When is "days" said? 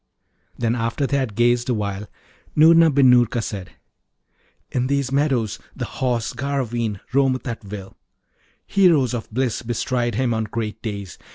10.81-11.19